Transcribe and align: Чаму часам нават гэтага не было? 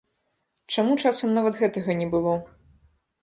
Чаму 0.77 0.93
часам 1.03 1.35
нават 1.37 1.59
гэтага 1.61 1.91
не 1.99 2.07
было? 2.13 2.33